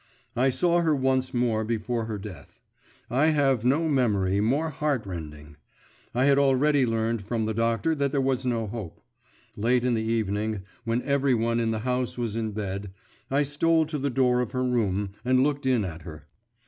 [0.35, 2.59] I saw her once more before her death.
[3.07, 5.57] I have no memory more heart rending.
[6.15, 8.99] I had already learned from the doctor that there was no hope.
[9.55, 12.89] Late in the evening, when every one in the house was in bed,
[13.29, 16.25] I stole to the door of her room and looked in at her.